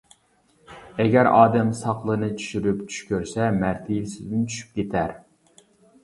[1.01, 5.13] ئەگەر ئادەم ساقىلىنى چۈشۈرۈپ چۈش كۆرسە مەرتىۋىسىدىن چۈشۈپ كېتەر.